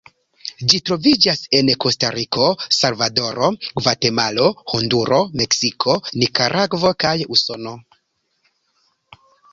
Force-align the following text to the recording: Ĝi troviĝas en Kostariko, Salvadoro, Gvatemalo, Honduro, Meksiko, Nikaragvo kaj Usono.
Ĝi 0.71 0.77
troviĝas 0.89 1.41
en 1.57 1.67
Kostariko, 1.85 2.47
Salvadoro, 2.77 3.51
Gvatemalo, 3.81 4.47
Honduro, 4.73 5.19
Meksiko, 5.43 5.99
Nikaragvo 6.23 6.95
kaj 7.05 7.17
Usono. 7.39 7.79